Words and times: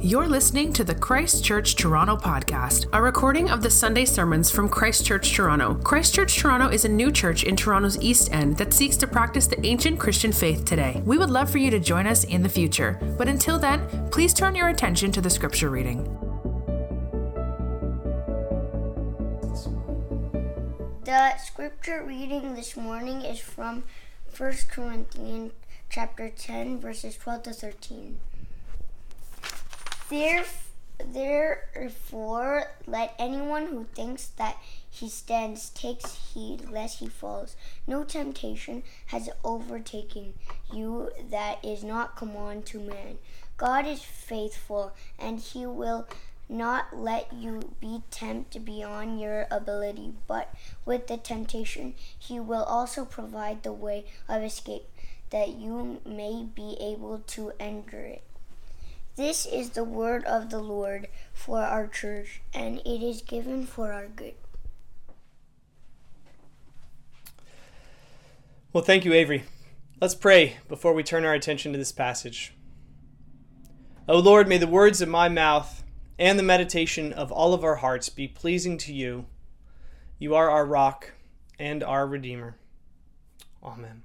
You're 0.00 0.26
listening 0.26 0.72
to 0.74 0.84
the 0.84 0.94
Christ 0.94 1.44
Church 1.44 1.76
Toronto 1.76 2.16
podcast, 2.16 2.86
a 2.92 3.00
recording 3.00 3.48
of 3.48 3.62
the 3.62 3.70
Sunday 3.70 4.04
sermons 4.04 4.50
from 4.50 4.68
Christ 4.68 5.06
Church 5.06 5.32
Toronto. 5.32 5.74
Christ 5.76 6.14
Church 6.14 6.36
Toronto 6.36 6.68
is 6.68 6.84
a 6.84 6.88
new 6.88 7.12
church 7.12 7.44
in 7.44 7.54
Toronto's 7.54 7.98
East 8.02 8.32
End 8.32 8.56
that 8.58 8.74
seeks 8.74 8.96
to 8.98 9.06
practice 9.06 9.46
the 9.46 9.64
ancient 9.64 10.00
Christian 10.00 10.32
faith 10.32 10.64
today. 10.64 11.00
We 11.06 11.16
would 11.16 11.30
love 11.30 11.48
for 11.48 11.58
you 11.58 11.70
to 11.70 11.78
join 11.78 12.06
us 12.08 12.24
in 12.24 12.42
the 12.42 12.48
future, 12.48 12.98
but 13.16 13.28
until 13.28 13.58
then, 13.58 14.08
please 14.10 14.34
turn 14.34 14.56
your 14.56 14.68
attention 14.68 15.12
to 15.12 15.20
the 15.20 15.30
scripture 15.30 15.70
reading. 15.70 16.02
The 21.04 21.38
scripture 21.38 22.02
reading 22.04 22.54
this 22.54 22.76
morning 22.76 23.22
is 23.22 23.38
from 23.38 23.84
1 24.36 24.52
Corinthians 24.70 25.52
chapter 25.88 26.28
10 26.28 26.80
verses 26.80 27.16
12 27.16 27.44
to 27.44 27.52
13. 27.52 28.18
Therefore, 30.98 32.64
let 32.86 33.14
anyone 33.18 33.66
who 33.66 33.84
thinks 33.94 34.26
that 34.36 34.58
he 34.88 35.08
stands 35.08 35.70
takes 35.70 36.32
heed 36.32 36.70
lest 36.70 37.00
he 37.00 37.08
falls. 37.08 37.56
No 37.86 38.04
temptation 38.04 38.84
has 39.06 39.28
overtaken 39.42 40.34
you 40.72 41.10
that 41.30 41.64
is 41.64 41.82
not 41.82 42.14
common 42.16 42.62
to 42.64 42.78
man. 42.78 43.18
God 43.56 43.86
is 43.86 44.02
faithful, 44.02 44.92
and 45.18 45.40
he 45.40 45.66
will 45.66 46.06
not 46.48 46.96
let 46.96 47.32
you 47.32 47.74
be 47.80 48.02
tempted 48.10 48.64
beyond 48.64 49.20
your 49.20 49.46
ability, 49.50 50.12
but 50.28 50.54
with 50.84 51.06
the 51.06 51.16
temptation, 51.16 51.94
he 52.18 52.38
will 52.38 52.64
also 52.64 53.04
provide 53.04 53.62
the 53.62 53.72
way 53.72 54.04
of 54.28 54.42
escape 54.42 54.84
that 55.30 55.48
you 55.48 56.00
may 56.04 56.44
be 56.54 56.76
able 56.78 57.18
to 57.26 57.52
endure 57.58 58.04
it. 58.04 58.22
This 59.16 59.46
is 59.46 59.70
the 59.70 59.84
word 59.84 60.24
of 60.24 60.50
the 60.50 60.58
Lord 60.58 61.06
for 61.32 61.60
our 61.60 61.86
church, 61.86 62.42
and 62.52 62.78
it 62.78 63.00
is 63.00 63.22
given 63.22 63.64
for 63.64 63.92
our 63.92 64.08
good. 64.08 64.34
Well, 68.72 68.82
thank 68.82 69.04
you, 69.04 69.12
Avery. 69.12 69.44
Let's 70.00 70.16
pray 70.16 70.56
before 70.68 70.92
we 70.94 71.04
turn 71.04 71.24
our 71.24 71.32
attention 71.32 71.70
to 71.72 71.78
this 71.78 71.92
passage. 71.92 72.54
O 74.08 74.18
Lord, 74.18 74.48
may 74.48 74.58
the 74.58 74.66
words 74.66 75.00
of 75.00 75.08
my 75.08 75.28
mouth 75.28 75.84
and 76.18 76.36
the 76.36 76.42
meditation 76.42 77.12
of 77.12 77.30
all 77.30 77.54
of 77.54 77.62
our 77.62 77.76
hearts 77.76 78.08
be 78.08 78.26
pleasing 78.26 78.76
to 78.78 78.92
you. 78.92 79.26
You 80.18 80.34
are 80.34 80.50
our 80.50 80.66
rock 80.66 81.12
and 81.56 81.84
our 81.84 82.06
Redeemer. 82.06 82.56
Amen. 83.62 84.02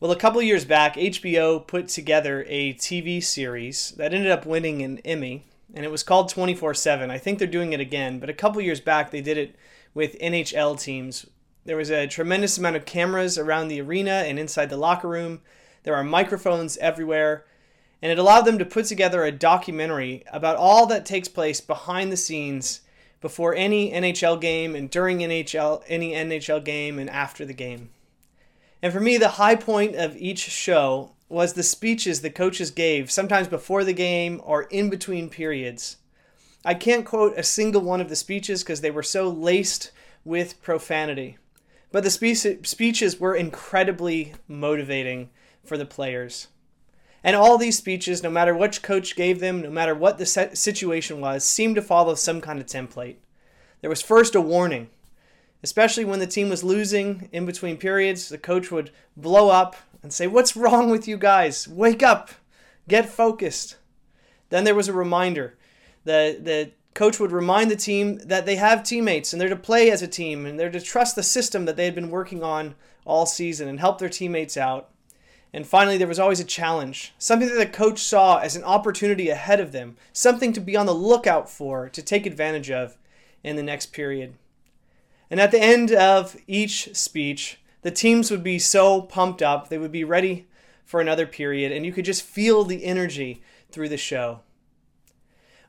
Well, 0.00 0.12
a 0.12 0.16
couple 0.16 0.40
years 0.40 0.64
back, 0.64 0.94
HBO 0.94 1.66
put 1.66 1.88
together 1.88 2.46
a 2.48 2.72
TV 2.72 3.22
series 3.22 3.90
that 3.98 4.14
ended 4.14 4.30
up 4.30 4.46
winning 4.46 4.80
an 4.80 4.96
Emmy, 5.04 5.44
and 5.74 5.84
it 5.84 5.90
was 5.90 6.02
called 6.02 6.30
24 6.30 6.72
7. 6.72 7.10
I 7.10 7.18
think 7.18 7.38
they're 7.38 7.46
doing 7.46 7.74
it 7.74 7.80
again, 7.80 8.18
but 8.18 8.30
a 8.30 8.34
couple 8.34 8.62
years 8.62 8.80
back, 8.80 9.10
they 9.10 9.20
did 9.20 9.36
it 9.36 9.56
with 9.92 10.18
NHL 10.18 10.80
teams. 10.80 11.26
There 11.66 11.76
was 11.76 11.90
a 11.90 12.06
tremendous 12.06 12.56
amount 12.56 12.76
of 12.76 12.86
cameras 12.86 13.36
around 13.36 13.68
the 13.68 13.82
arena 13.82 14.24
and 14.26 14.38
inside 14.38 14.70
the 14.70 14.78
locker 14.78 15.06
room. 15.06 15.42
There 15.82 15.94
are 15.94 16.02
microphones 16.02 16.78
everywhere, 16.78 17.44
and 18.00 18.10
it 18.10 18.18
allowed 18.18 18.46
them 18.46 18.56
to 18.56 18.64
put 18.64 18.86
together 18.86 19.22
a 19.22 19.30
documentary 19.30 20.24
about 20.32 20.56
all 20.56 20.86
that 20.86 21.04
takes 21.04 21.28
place 21.28 21.60
behind 21.60 22.10
the 22.10 22.16
scenes 22.16 22.80
before 23.20 23.54
any 23.54 23.92
NHL 23.92 24.40
game 24.40 24.74
and 24.74 24.88
during 24.88 25.18
NHL 25.18 25.82
any 25.88 26.12
NHL 26.12 26.64
game 26.64 26.98
and 26.98 27.10
after 27.10 27.44
the 27.44 27.52
game. 27.52 27.90
And 28.82 28.92
for 28.92 29.00
me, 29.00 29.16
the 29.16 29.28
high 29.30 29.56
point 29.56 29.94
of 29.94 30.16
each 30.16 30.38
show 30.38 31.12
was 31.28 31.52
the 31.52 31.62
speeches 31.62 32.20
the 32.20 32.30
coaches 32.30 32.70
gave, 32.70 33.10
sometimes 33.10 33.46
before 33.46 33.84
the 33.84 33.92
game 33.92 34.40
or 34.44 34.62
in 34.64 34.90
between 34.90 35.28
periods. 35.28 35.98
I 36.64 36.74
can't 36.74 37.06
quote 37.06 37.38
a 37.38 37.42
single 37.42 37.82
one 37.82 38.00
of 38.00 38.08
the 38.08 38.16
speeches 38.16 38.62
because 38.62 38.80
they 38.80 38.90
were 38.90 39.02
so 39.02 39.28
laced 39.28 39.92
with 40.24 40.60
profanity. 40.62 41.38
But 41.92 42.04
the 42.04 42.10
spe- 42.10 42.66
speeches 42.66 43.18
were 43.18 43.34
incredibly 43.34 44.34
motivating 44.48 45.30
for 45.64 45.78
the 45.78 45.86
players. 45.86 46.48
And 47.22 47.36
all 47.36 47.58
these 47.58 47.78
speeches, 47.78 48.22
no 48.22 48.30
matter 48.30 48.54
which 48.54 48.82
coach 48.82 49.14
gave 49.14 49.40
them, 49.40 49.62
no 49.62 49.70
matter 49.70 49.94
what 49.94 50.18
the 50.18 50.26
situation 50.26 51.20
was, 51.20 51.44
seemed 51.44 51.76
to 51.76 51.82
follow 51.82 52.14
some 52.14 52.40
kind 52.40 52.58
of 52.58 52.66
template. 52.66 53.16
There 53.80 53.90
was 53.90 54.02
first 54.02 54.34
a 54.34 54.40
warning 54.40 54.88
especially 55.62 56.04
when 56.04 56.18
the 56.18 56.26
team 56.26 56.48
was 56.48 56.64
losing 56.64 57.28
in 57.32 57.46
between 57.46 57.76
periods. 57.76 58.28
The 58.28 58.38
coach 58.38 58.70
would 58.70 58.90
blow 59.16 59.50
up 59.50 59.76
and 60.02 60.12
say, 60.12 60.26
What's 60.26 60.56
wrong 60.56 60.90
with 60.90 61.06
you 61.06 61.16
guys? 61.16 61.68
Wake 61.68 62.02
up, 62.02 62.30
get 62.88 63.08
focused. 63.08 63.76
Then 64.48 64.64
there 64.64 64.74
was 64.74 64.88
a 64.88 64.92
reminder. 64.92 65.56
The, 66.04 66.38
the 66.40 66.72
coach 66.94 67.20
would 67.20 67.32
remind 67.32 67.70
the 67.70 67.76
team 67.76 68.18
that 68.24 68.46
they 68.46 68.56
have 68.56 68.82
teammates 68.82 69.32
and 69.32 69.40
they're 69.40 69.48
to 69.48 69.56
play 69.56 69.90
as 69.90 70.02
a 70.02 70.08
team 70.08 70.46
and 70.46 70.58
they're 70.58 70.70
to 70.70 70.80
trust 70.80 71.14
the 71.14 71.22
system 71.22 71.64
that 71.66 71.76
they 71.76 71.84
had 71.84 71.94
been 71.94 72.10
working 72.10 72.42
on 72.42 72.74
all 73.04 73.26
season 73.26 73.68
and 73.68 73.80
help 73.80 73.98
their 73.98 74.08
teammates 74.08 74.56
out. 74.56 74.90
And 75.52 75.66
finally, 75.66 75.98
there 75.98 76.06
was 76.06 76.20
always 76.20 76.38
a 76.38 76.44
challenge, 76.44 77.12
something 77.18 77.48
that 77.48 77.56
the 77.56 77.66
coach 77.66 77.98
saw 78.00 78.38
as 78.38 78.54
an 78.54 78.62
opportunity 78.62 79.30
ahead 79.30 79.58
of 79.58 79.72
them, 79.72 79.96
something 80.12 80.52
to 80.52 80.60
be 80.60 80.76
on 80.76 80.86
the 80.86 80.94
lookout 80.94 81.50
for, 81.50 81.88
to 81.88 82.02
take 82.02 82.24
advantage 82.24 82.70
of 82.70 82.96
in 83.42 83.56
the 83.56 83.62
next 83.62 83.86
period. 83.86 84.34
And 85.30 85.40
at 85.40 85.52
the 85.52 85.62
end 85.62 85.92
of 85.92 86.36
each 86.46 86.94
speech, 86.94 87.60
the 87.82 87.90
teams 87.90 88.30
would 88.30 88.42
be 88.42 88.58
so 88.58 89.02
pumped 89.02 89.42
up, 89.42 89.68
they 89.68 89.78
would 89.78 89.92
be 89.92 90.04
ready 90.04 90.48
for 90.84 91.00
another 91.00 91.26
period, 91.26 91.70
and 91.70 91.86
you 91.86 91.92
could 91.92 92.04
just 92.04 92.22
feel 92.22 92.64
the 92.64 92.84
energy 92.84 93.42
through 93.70 93.88
the 93.88 93.96
show. 93.96 94.40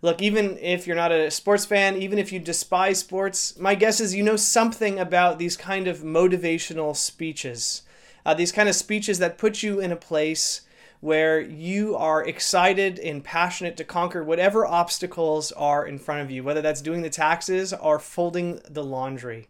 Look, 0.01 0.19
even 0.19 0.57
if 0.57 0.87
you're 0.87 0.95
not 0.95 1.11
a 1.11 1.29
sports 1.29 1.65
fan, 1.65 1.95
even 1.95 2.17
if 2.17 2.31
you 2.31 2.39
despise 2.39 2.99
sports, 2.99 3.57
my 3.59 3.75
guess 3.75 3.99
is 3.99 4.15
you 4.15 4.23
know 4.23 4.35
something 4.35 4.99
about 4.99 5.37
these 5.37 5.55
kind 5.55 5.87
of 5.87 5.99
motivational 5.99 6.95
speeches. 6.95 7.83
Uh, 8.25 8.33
these 8.33 8.51
kind 8.51 8.67
of 8.67 8.75
speeches 8.75 9.19
that 9.19 9.37
put 9.37 9.61
you 9.61 9.79
in 9.79 9.91
a 9.91 9.95
place 9.95 10.61
where 11.01 11.41
you 11.41 11.95
are 11.95 12.23
excited 12.23 12.99
and 12.99 13.23
passionate 13.23 13.75
to 13.75 13.83
conquer 13.83 14.23
whatever 14.23 14.65
obstacles 14.65 15.51
are 15.53 15.85
in 15.85 15.97
front 15.97 16.21
of 16.21 16.29
you, 16.31 16.43
whether 16.43 16.61
that's 16.61 16.81
doing 16.81 17.01
the 17.01 17.09
taxes 17.09 17.73
or 17.73 17.99
folding 17.99 18.61
the 18.69 18.83
laundry. 18.83 19.47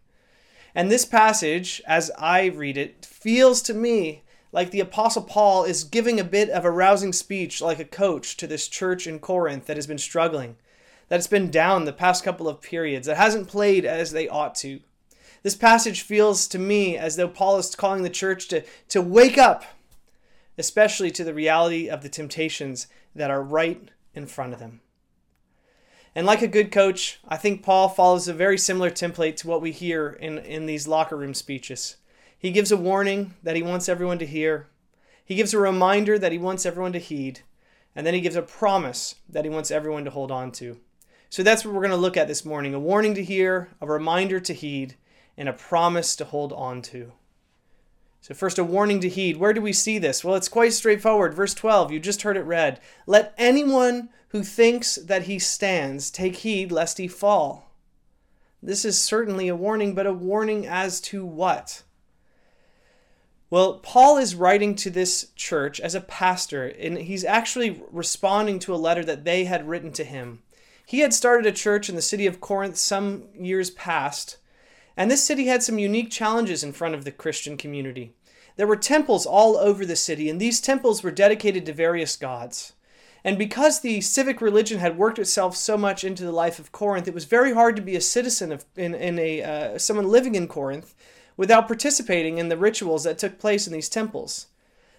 And 0.73 0.89
this 0.89 1.03
passage, 1.03 1.81
as 1.85 2.09
I 2.17 2.45
read 2.45 2.77
it, 2.77 3.05
feels 3.05 3.61
to 3.63 3.73
me 3.73 4.23
like 4.53 4.71
the 4.71 4.79
Apostle 4.79 5.23
Paul 5.23 5.65
is 5.65 5.83
giving 5.83 6.19
a 6.19 6.25
bit 6.25 6.49
of 6.49 6.63
a 6.63 6.71
rousing 6.71 7.11
speech, 7.11 7.61
like 7.61 7.79
a 7.79 7.85
coach, 7.85 8.37
to 8.37 8.47
this 8.47 8.69
church 8.69 9.05
in 9.05 9.19
Corinth 9.19 9.65
that 9.65 9.77
has 9.77 9.87
been 9.87 9.97
struggling, 9.97 10.55
that's 11.09 11.27
been 11.27 11.51
down 11.51 11.83
the 11.83 11.93
past 11.93 12.23
couple 12.23 12.47
of 12.47 12.61
periods, 12.61 13.07
that 13.07 13.17
hasn't 13.17 13.49
played 13.49 13.85
as 13.85 14.11
they 14.11 14.29
ought 14.29 14.55
to. 14.55 14.79
This 15.43 15.55
passage 15.55 16.01
feels 16.01 16.47
to 16.47 16.59
me 16.59 16.97
as 16.97 17.17
though 17.17 17.27
Paul 17.27 17.57
is 17.57 17.75
calling 17.75 18.03
the 18.03 18.09
church 18.09 18.47
to, 18.49 18.63
to 18.89 19.01
wake 19.01 19.37
up 19.37 19.65
especially 20.57 21.11
to 21.11 21.23
the 21.23 21.33
reality 21.33 21.89
of 21.89 22.01
the 22.01 22.09
temptations 22.09 22.87
that 23.15 23.31
are 23.31 23.41
right 23.43 23.89
in 24.13 24.25
front 24.25 24.53
of 24.53 24.59
them. 24.59 24.81
And 26.13 26.25
like 26.25 26.41
a 26.41 26.47
good 26.47 26.71
coach, 26.71 27.19
I 27.27 27.37
think 27.37 27.63
Paul 27.63 27.87
follows 27.87 28.27
a 28.27 28.33
very 28.33 28.57
similar 28.57 28.89
template 28.89 29.37
to 29.37 29.47
what 29.47 29.61
we 29.61 29.71
hear 29.71 30.09
in, 30.09 30.37
in 30.39 30.65
these 30.65 30.87
locker 30.87 31.15
room 31.15 31.33
speeches. 31.33 31.97
He 32.37 32.51
gives 32.51 32.71
a 32.71 32.77
warning 32.77 33.35
that 33.43 33.55
he 33.55 33.63
wants 33.63 33.87
everyone 33.87 34.19
to 34.19 34.25
hear, 34.25 34.67
he 35.23 35.35
gives 35.35 35.53
a 35.53 35.59
reminder 35.59 36.19
that 36.19 36.33
he 36.33 36.37
wants 36.37 36.65
everyone 36.65 36.91
to 36.91 36.99
heed, 36.99 37.39
and 37.95 38.05
then 38.05 38.13
he 38.13 38.19
gives 38.19 38.35
a 38.35 38.41
promise 38.41 39.15
that 39.29 39.45
he 39.45 39.49
wants 39.49 39.71
everyone 39.71 40.03
to 40.03 40.11
hold 40.11 40.29
on 40.31 40.51
to. 40.53 40.81
So 41.29 41.43
that's 41.43 41.63
what 41.63 41.73
we're 41.73 41.79
going 41.79 41.91
to 41.91 41.97
look 41.97 42.17
at 42.17 42.27
this 42.27 42.43
morning 42.43 42.73
a 42.73 42.79
warning 42.79 43.13
to 43.15 43.23
hear, 43.23 43.69
a 43.79 43.87
reminder 43.87 44.41
to 44.41 44.53
heed, 44.53 44.95
and 45.37 45.47
a 45.47 45.53
promise 45.53 46.17
to 46.17 46.25
hold 46.25 46.51
on 46.51 46.81
to. 46.81 47.13
So, 48.21 48.35
first, 48.35 48.59
a 48.59 48.63
warning 48.63 48.99
to 48.99 49.09
heed. 49.09 49.37
Where 49.37 49.51
do 49.51 49.61
we 49.61 49.73
see 49.73 49.97
this? 49.97 50.23
Well, 50.23 50.35
it's 50.35 50.47
quite 50.47 50.73
straightforward. 50.73 51.33
Verse 51.33 51.55
12, 51.55 51.91
you 51.91 51.99
just 51.99 52.21
heard 52.21 52.37
it 52.37 52.41
read. 52.41 52.79
Let 53.07 53.33
anyone 53.35 54.09
who 54.29 54.43
thinks 54.43 54.95
that 54.95 55.23
he 55.23 55.39
stands 55.39 56.11
take 56.11 56.37
heed 56.37 56.71
lest 56.71 56.99
he 56.99 57.07
fall. 57.07 57.71
This 58.61 58.85
is 58.85 59.01
certainly 59.01 59.47
a 59.47 59.55
warning, 59.55 59.95
but 59.95 60.05
a 60.05 60.13
warning 60.13 60.67
as 60.67 61.01
to 61.01 61.25
what? 61.25 61.81
Well, 63.49 63.79
Paul 63.79 64.17
is 64.17 64.35
writing 64.35 64.75
to 64.75 64.91
this 64.91 65.31
church 65.35 65.79
as 65.79 65.95
a 65.95 65.99
pastor, 65.99 66.67
and 66.67 66.99
he's 66.99 67.25
actually 67.25 67.81
responding 67.91 68.59
to 68.59 68.73
a 68.73 68.77
letter 68.77 69.03
that 69.03 69.25
they 69.25 69.45
had 69.45 69.67
written 69.67 69.91
to 69.93 70.03
him. 70.03 70.43
He 70.85 70.99
had 70.99 71.13
started 71.13 71.47
a 71.47 71.51
church 71.51 71.89
in 71.89 71.95
the 71.95 72.01
city 72.03 72.27
of 72.27 72.39
Corinth 72.39 72.77
some 72.77 73.29
years 73.33 73.71
past 73.71 74.37
and 74.95 75.09
this 75.09 75.23
city 75.23 75.45
had 75.45 75.63
some 75.63 75.79
unique 75.79 76.11
challenges 76.11 76.63
in 76.63 76.73
front 76.73 76.95
of 76.95 77.05
the 77.05 77.11
Christian 77.11 77.57
community. 77.57 78.13
There 78.57 78.67
were 78.67 78.75
temples 78.75 79.25
all 79.25 79.57
over 79.57 79.85
the 79.85 79.95
city, 79.95 80.29
and 80.29 80.39
these 80.39 80.61
temples 80.61 81.01
were 81.01 81.11
dedicated 81.11 81.65
to 81.65 81.73
various 81.73 82.15
gods. 82.17 82.73
And 83.23 83.37
because 83.37 83.79
the 83.79 84.01
civic 84.01 84.41
religion 84.41 84.79
had 84.79 84.97
worked 84.97 85.19
itself 85.19 85.55
so 85.55 85.77
much 85.77 86.03
into 86.03 86.23
the 86.23 86.31
life 86.31 86.59
of 86.59 86.71
Corinth, 86.71 87.07
it 87.07 87.13
was 87.13 87.25
very 87.25 87.53
hard 87.53 87.75
to 87.75 87.81
be 87.81 87.95
a 87.95 88.01
citizen 88.01 88.51
of 88.51 88.65
in, 88.75 88.95
in 88.95 89.19
a 89.19 89.43
uh, 89.43 89.77
someone 89.77 90.09
living 90.09 90.35
in 90.35 90.47
Corinth 90.47 90.95
without 91.37 91.67
participating 91.67 92.39
in 92.39 92.49
the 92.49 92.57
rituals 92.57 93.03
that 93.03 93.17
took 93.17 93.39
place 93.39 93.67
in 93.67 93.73
these 93.73 93.89
temples. 93.89 94.47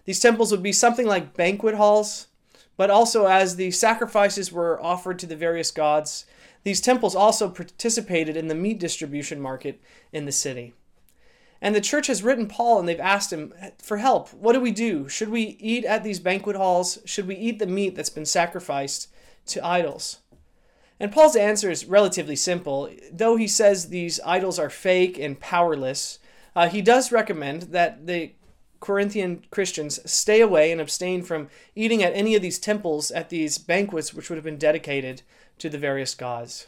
These 0.04 0.20
temples 0.20 0.50
would 0.50 0.62
be 0.62 0.72
something 0.72 1.06
like 1.06 1.34
banquet 1.34 1.74
halls, 1.74 2.28
But 2.76 2.90
also, 2.90 3.26
as 3.26 3.56
the 3.56 3.70
sacrifices 3.70 4.50
were 4.50 4.82
offered 4.82 5.18
to 5.20 5.26
the 5.26 5.36
various 5.36 5.70
gods, 5.70 6.24
these 6.64 6.80
temples 6.80 7.14
also 7.14 7.48
participated 7.48 8.36
in 8.36 8.48
the 8.48 8.54
meat 8.54 8.78
distribution 8.78 9.40
market 9.40 9.80
in 10.12 10.26
the 10.26 10.32
city. 10.32 10.74
And 11.60 11.74
the 11.74 11.80
church 11.80 12.08
has 12.08 12.22
written 12.22 12.48
Paul 12.48 12.80
and 12.80 12.88
they've 12.88 12.98
asked 12.98 13.32
him 13.32 13.54
for 13.78 13.98
help. 13.98 14.32
What 14.34 14.52
do 14.52 14.60
we 14.60 14.72
do? 14.72 15.08
Should 15.08 15.28
we 15.28 15.56
eat 15.60 15.84
at 15.84 16.02
these 16.02 16.18
banquet 16.18 16.56
halls? 16.56 16.98
Should 17.04 17.28
we 17.28 17.36
eat 17.36 17.60
the 17.60 17.66
meat 17.66 17.94
that's 17.94 18.10
been 18.10 18.26
sacrificed 18.26 19.08
to 19.46 19.64
idols? 19.64 20.18
And 20.98 21.12
Paul's 21.12 21.36
answer 21.36 21.70
is 21.70 21.84
relatively 21.84 22.36
simple. 22.36 22.90
Though 23.12 23.36
he 23.36 23.46
says 23.48 23.88
these 23.88 24.20
idols 24.24 24.58
are 24.58 24.70
fake 24.70 25.18
and 25.18 25.38
powerless, 25.38 26.18
uh, 26.54 26.68
he 26.68 26.82
does 26.82 27.12
recommend 27.12 27.62
that 27.62 28.06
the 28.06 28.32
Corinthian 28.82 29.44
Christians 29.52 30.00
stay 30.10 30.40
away 30.40 30.72
and 30.72 30.80
abstain 30.80 31.22
from 31.22 31.48
eating 31.76 32.02
at 32.02 32.12
any 32.14 32.34
of 32.34 32.42
these 32.42 32.58
temples 32.58 33.12
at 33.12 33.30
these 33.30 33.56
banquets 33.56 34.12
which 34.12 34.28
would 34.28 34.36
have 34.36 34.44
been 34.44 34.58
dedicated 34.58 35.22
to 35.58 35.70
the 35.70 35.78
various 35.78 36.16
gods. 36.16 36.66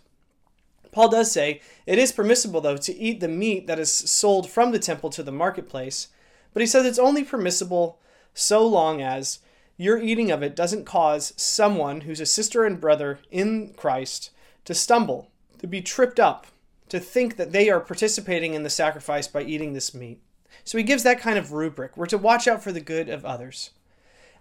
Paul 0.92 1.08
does 1.08 1.32
say 1.32 1.60
it 1.86 1.98
is 1.98 2.12
permissible, 2.12 2.60
though, 2.60 2.76
to 2.76 2.96
eat 2.96 3.18
the 3.18 3.26
meat 3.26 3.66
that 3.66 3.80
is 3.80 3.92
sold 3.92 4.48
from 4.48 4.70
the 4.70 4.78
temple 4.78 5.10
to 5.10 5.24
the 5.24 5.32
marketplace, 5.32 6.06
but 6.52 6.60
he 6.60 6.68
says 6.68 6.86
it's 6.86 7.00
only 7.00 7.24
permissible 7.24 7.98
so 8.32 8.64
long 8.64 9.02
as 9.02 9.40
your 9.76 9.98
eating 9.98 10.30
of 10.30 10.40
it 10.40 10.54
doesn't 10.54 10.86
cause 10.86 11.34
someone 11.36 12.02
who's 12.02 12.20
a 12.20 12.26
sister 12.26 12.64
and 12.64 12.80
brother 12.80 13.18
in 13.32 13.74
Christ 13.76 14.30
to 14.66 14.72
stumble, 14.72 15.32
to 15.58 15.66
be 15.66 15.82
tripped 15.82 16.20
up, 16.20 16.46
to 16.90 17.00
think 17.00 17.36
that 17.36 17.50
they 17.50 17.68
are 17.70 17.80
participating 17.80 18.54
in 18.54 18.62
the 18.62 18.70
sacrifice 18.70 19.26
by 19.26 19.42
eating 19.42 19.72
this 19.72 19.92
meat. 19.92 20.20
So 20.64 20.78
he 20.78 20.84
gives 20.84 21.02
that 21.02 21.20
kind 21.20 21.38
of 21.38 21.52
rubric. 21.52 21.96
We're 21.96 22.06
to 22.06 22.18
watch 22.18 22.48
out 22.48 22.62
for 22.62 22.72
the 22.72 22.80
good 22.80 23.08
of 23.08 23.24
others. 23.24 23.70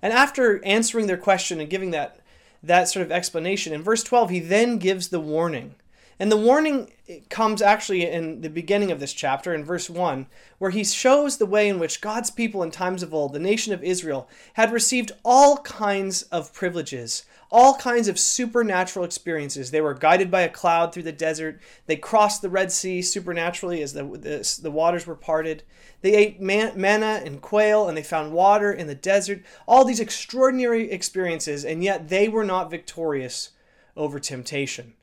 And 0.01 0.13
after 0.13 0.63
answering 0.65 1.07
their 1.07 1.17
question 1.17 1.59
and 1.59 1.69
giving 1.69 1.91
that, 1.91 2.19
that 2.61 2.89
sort 2.89 3.05
of 3.05 3.11
explanation, 3.11 3.73
in 3.73 3.83
verse 3.83 4.03
12, 4.03 4.29
he 4.29 4.39
then 4.39 4.77
gives 4.77 5.09
the 5.09 5.19
warning 5.19 5.75
and 6.19 6.31
the 6.31 6.37
warning 6.37 6.91
comes 7.29 7.61
actually 7.61 8.09
in 8.09 8.41
the 8.41 8.49
beginning 8.49 8.91
of 8.91 8.99
this 8.99 9.13
chapter, 9.13 9.53
in 9.53 9.65
verse 9.65 9.89
1, 9.89 10.27
where 10.57 10.71
he 10.71 10.83
shows 10.83 11.37
the 11.37 11.45
way 11.45 11.67
in 11.67 11.79
which 11.79 12.01
God's 12.01 12.31
people 12.31 12.61
in 12.63 12.71
times 12.71 13.03
of 13.03 13.13
old, 13.13 13.33
the 13.33 13.39
nation 13.39 13.73
of 13.73 13.83
Israel, 13.83 14.29
had 14.53 14.71
received 14.71 15.11
all 15.25 15.57
kinds 15.57 16.23
of 16.23 16.53
privileges, 16.53 17.25
all 17.53 17.75
kinds 17.75 18.09
of 18.09 18.19
supernatural 18.19 19.05
experiences. 19.05 19.71
They 19.71 19.79
were 19.79 19.93
guided 19.93 20.29
by 20.29 20.41
a 20.41 20.49
cloud 20.49 20.93
through 20.93 21.03
the 21.03 21.13
desert. 21.13 21.61
They 21.85 21.95
crossed 21.95 22.41
the 22.41 22.49
Red 22.49 22.71
Sea 22.71 23.01
supernaturally 23.01 23.81
as 23.81 23.93
the, 23.93 24.03
the, 24.03 24.59
the 24.61 24.71
waters 24.71 25.07
were 25.07 25.15
parted. 25.15 25.63
They 26.01 26.15
ate 26.15 26.41
man, 26.41 26.73
manna 26.75 27.21
and 27.23 27.41
quail, 27.41 27.87
and 27.87 27.97
they 27.97 28.03
found 28.03 28.33
water 28.33 28.73
in 28.73 28.87
the 28.87 28.95
desert. 28.95 29.43
All 29.65 29.85
these 29.85 30.01
extraordinary 30.01 30.91
experiences, 30.91 31.63
and 31.63 31.81
yet 31.81 32.09
they 32.09 32.27
were 32.27 32.43
not 32.43 32.69
victorious 32.69 33.51
over 33.95 34.19
temptation 34.19 34.95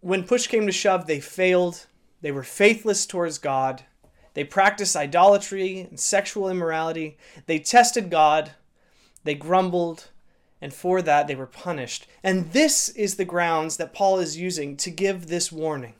when 0.00 0.24
push 0.24 0.46
came 0.46 0.66
to 0.66 0.72
shove, 0.72 1.06
they 1.06 1.20
failed. 1.20 1.86
They 2.20 2.32
were 2.32 2.42
faithless 2.42 3.06
towards 3.06 3.38
God. 3.38 3.82
They 4.34 4.44
practiced 4.44 4.96
idolatry 4.96 5.80
and 5.80 5.98
sexual 5.98 6.48
immorality. 6.48 7.18
They 7.46 7.58
tested 7.58 8.10
God. 8.10 8.52
They 9.24 9.34
grumbled. 9.34 10.08
And 10.62 10.72
for 10.72 11.02
that, 11.02 11.26
they 11.26 11.34
were 11.34 11.46
punished. 11.46 12.06
And 12.22 12.52
this 12.52 12.88
is 12.90 13.16
the 13.16 13.24
grounds 13.24 13.78
that 13.78 13.92
Paul 13.92 14.20
is 14.20 14.38
using 14.38 14.76
to 14.76 14.92
give 14.92 15.26
this 15.26 15.50
warning. 15.50 15.94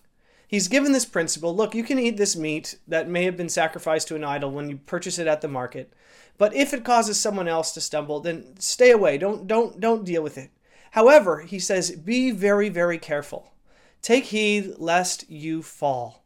He's 0.46 0.68
given 0.68 0.92
this 0.92 1.04
principle 1.04 1.54
look, 1.54 1.74
you 1.74 1.82
can 1.82 1.98
eat 1.98 2.16
this 2.16 2.36
meat 2.36 2.76
that 2.86 3.08
may 3.08 3.24
have 3.24 3.36
been 3.36 3.48
sacrificed 3.48 4.06
to 4.08 4.14
an 4.14 4.22
idol 4.22 4.52
when 4.52 4.70
you 4.70 4.76
purchase 4.76 5.18
it 5.18 5.26
at 5.26 5.40
the 5.40 5.48
market. 5.48 5.92
But 6.38 6.54
if 6.54 6.72
it 6.72 6.84
causes 6.84 7.18
someone 7.18 7.48
else 7.48 7.72
to 7.72 7.80
stumble, 7.80 8.20
then 8.20 8.54
stay 8.60 8.92
away. 8.92 9.18
Don't, 9.18 9.48
don't, 9.48 9.80
don't 9.80 10.04
deal 10.04 10.22
with 10.22 10.38
it. 10.38 10.50
However, 10.92 11.40
he 11.40 11.58
says, 11.58 11.90
be 11.90 12.30
very, 12.30 12.68
very 12.68 12.98
careful. 12.98 13.52
Take 14.00 14.26
heed 14.26 14.74
lest 14.78 15.28
you 15.28 15.62
fall. 15.62 16.22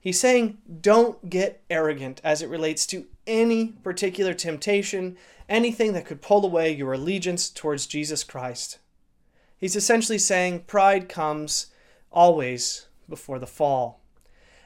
He's 0.00 0.18
saying, 0.18 0.58
don't 0.80 1.28
get 1.28 1.62
arrogant 1.68 2.22
as 2.24 2.40
it 2.40 2.48
relates 2.48 2.86
to 2.86 3.06
any 3.30 3.68
particular 3.68 4.34
temptation, 4.34 5.16
anything 5.48 5.92
that 5.92 6.04
could 6.04 6.20
pull 6.20 6.44
away 6.44 6.72
your 6.72 6.92
allegiance 6.92 7.48
towards 7.48 7.86
Jesus 7.86 8.24
Christ. 8.24 8.78
He's 9.56 9.76
essentially 9.76 10.18
saying 10.18 10.64
pride 10.66 11.08
comes 11.08 11.68
always 12.10 12.88
before 13.08 13.38
the 13.38 13.46
fall. 13.46 14.00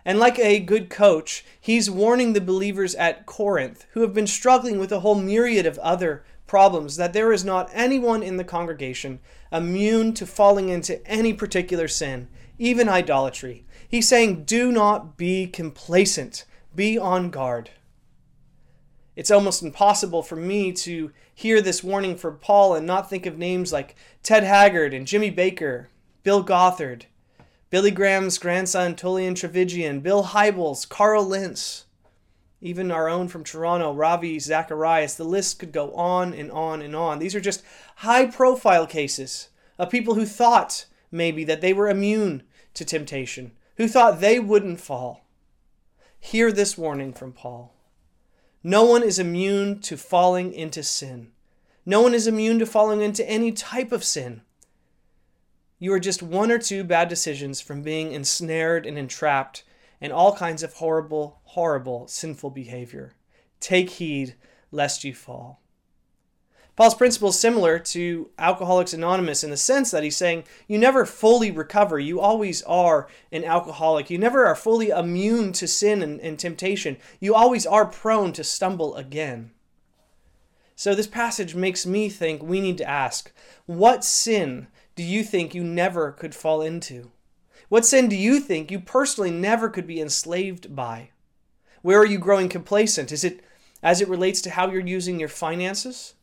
And 0.05 0.19
like 0.19 0.39
a 0.39 0.61
good 0.61 0.91
coach, 0.91 1.45
he's 1.61 1.91
warning 1.91 2.33
the 2.33 2.41
believers 2.41 2.95
at 2.95 3.27
Corinth 3.27 3.87
who 3.93 4.03
have 4.03 4.15
been 4.15 4.27
struggling 4.27 4.79
with 4.79 4.93
a 4.93 5.01
whole 5.01 5.15
myriad 5.15 5.67
of 5.67 5.79
other 5.79 6.25
problems 6.47 6.97
that 6.97 7.13
there 7.13 7.33
is 7.33 7.45
not 7.45 7.71
anyone 7.73 8.23
in 8.23 8.37
the 8.37 8.45
congregation 8.45 9.19
immune 9.51 10.13
to 10.15 10.27
falling 10.27 10.69
into 10.69 11.05
any 11.07 11.33
particular 11.33 11.89
sin, 11.89 12.29
even 12.59 12.89
idolatry. 12.89 13.65
He's 13.89 14.09
saying, 14.09 14.45
do 14.45 14.71
not 14.71 15.17
be 15.17 15.47
complacent, 15.47 16.45
be 16.75 16.99
on 16.99 17.31
guard. 17.31 17.71
It's 19.17 19.31
almost 19.31 19.63
impossible 19.63 20.23
for 20.23 20.37
me 20.37 20.73
to 20.73 21.13
hear 21.35 21.61
this 21.61 21.85
warning 21.85 22.17
from 22.17 22.39
Paul 22.39 22.75
and 22.75 22.87
not 22.87 23.09
think 23.09 23.27
of 23.27 23.39
names 23.39 23.73
like 23.73 23.95
Ted 24.23 24.43
Haggard 24.43 24.93
and 24.93 25.07
Jimmy 25.07 25.31
Bakker, 25.31 25.87
Bill 26.23 26.43
Gothard, 26.43 27.07
Billy 27.71 27.91
Graham's 27.91 28.39
grandson 28.39 28.95
Tullian 28.95 29.35
Tchividjian, 29.35 30.03
Bill 30.03 30.25
Hybels, 30.25 30.89
Carl 30.89 31.25
Lentz, 31.25 31.85
even 32.61 32.91
our 32.91 33.09
own 33.09 33.29
from 33.29 33.45
Toronto, 33.45 33.93
Ravi 33.93 34.39
Zacharias. 34.39 35.17
The 35.17 35.25
list 35.25 35.59
could 35.59 35.73
go 35.73 35.93
on 35.95 36.33
and 36.33 36.51
on 36.51 36.83
and 36.83 36.97
on. 36.97 37.19
These 37.19 37.35
are 37.35 37.41
just 37.41 37.63
high 37.97 38.27
profile 38.27 38.87
cases 38.87 39.49
of 39.79 39.91
people 39.91 40.15
who 40.15 40.25
thought 40.25 40.87
maybe 41.11 41.45
that 41.45 41.61
they 41.61 41.73
were 41.73 41.89
immune 41.89 42.43
to 42.75 42.85
temptation, 42.85 43.53
who 43.77 43.87
thought 43.87 44.21
they 44.21 44.41
wouldn't 44.41 44.81
fall. 44.81 45.25
Hear 46.19 46.51
this 46.51 46.79
warning 46.79 47.13
from 47.13 47.33
Paul. 47.33 47.75
No 48.67 48.83
one 48.85 49.03
is 49.03 49.19
immune 49.19 49.81
to 49.81 49.99
falling 49.99 50.55
into 50.55 50.83
sin. 50.83 51.33
No 51.85 52.01
one 52.01 52.15
is 52.15 52.27
immune 52.27 52.59
to 52.61 52.67
falling 52.67 53.03
into 53.03 53.29
any 53.29 53.53
type 53.53 53.93
of 53.93 54.03
sin. 54.03 54.41
You 55.79 55.93
are 55.93 56.01
just 56.01 56.23
one 56.23 56.51
or 56.51 56.59
two 56.59 56.83
bad 56.83 57.11
decisions 57.11 57.61
from 57.61 57.83
being 57.83 58.13
ensnared 58.13 58.87
and 58.87 58.97
entrapped 58.97 59.65
in 60.01 60.11
all 60.11 60.35
kinds 60.35 60.63
of 60.63 60.73
horrible, 60.73 61.41
horrible, 61.45 62.09
sinful 62.09 62.51
behavior. 62.51 63.13
Take 63.61 63.91
heed 63.91 64.35
lest 64.73 65.05
you 65.05 65.15
fall. 65.15 65.61
Paul's 66.77 66.97
principle 66.97 67.29
is 67.29 67.39
similar 67.39 67.79
to 67.79 68.31
Alcoholics 68.37 68.93
Anonymous 68.93 69.45
in 69.45 69.51
the 69.51 69.57
sense 69.57 69.93
that 69.93 70.03
he's 70.03 70.17
saying 70.17 70.43
you 70.67 70.77
never 70.77 71.07
fully 71.07 71.53
recover. 71.53 72.01
You 72.01 72.19
always 72.19 72.63
are 72.63 73.07
an 73.31 73.45
alcoholic. 73.45 74.11
You 74.11 74.19
never 74.19 74.45
are 74.47 74.57
fully 74.57 74.89
immune 74.89 75.53
to 75.53 75.69
sin 75.69 76.03
and, 76.03 76.21
and 76.21 76.37
temptation. 76.37 76.97
You 77.21 77.35
always 77.35 77.65
are 77.65 77.87
prone 77.87 78.33
to 78.33 78.43
stumble 78.43 78.97
again. 78.97 79.53
So, 80.75 80.97
this 80.97 81.07
passage 81.07 81.55
makes 81.55 81.87
me 81.87 82.09
think 82.09 82.43
we 82.43 82.61
need 82.61 82.79
to 82.79 82.89
ask 82.89 83.31
what 83.67 84.05
sin 84.05 84.67
do 84.97 85.05
you 85.05 85.23
think 85.23 85.55
you 85.55 85.63
never 85.63 86.11
could 86.11 86.35
fall 86.35 86.61
into? 86.61 87.13
What 87.69 87.87
sin 87.87 88.09
do 88.09 88.17
you 88.17 88.41
think 88.41 88.73
you 88.73 88.81
personally 88.81 89.31
never 89.31 89.69
could 89.69 89.87
be 89.87 90.01
enslaved 90.01 90.75
by? 90.75 91.11
Where 91.83 92.01
are 92.01 92.07
you 92.07 92.19
growing 92.19 92.49
complacent? 92.49 93.13
Is 93.13 93.23
it 93.23 93.45
as 93.81 94.01
it 94.01 94.09
relates 94.09 94.41
to 94.43 94.51
how 94.51 94.69
you're 94.71 94.85
using 94.85 95.21
your 95.21 95.29
finances? 95.29 96.15